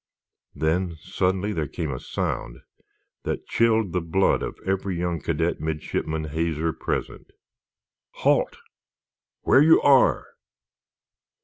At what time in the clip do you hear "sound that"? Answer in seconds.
1.99-3.45